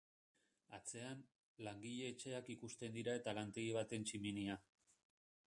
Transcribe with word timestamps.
Atzean, 0.77 1.19
langile-etxeak 1.67 2.49
ikusten 2.55 2.97
dira 2.99 3.15
eta 3.21 3.37
lantegi 3.41 3.77
baten 3.79 4.09
tximinia. 4.09 4.59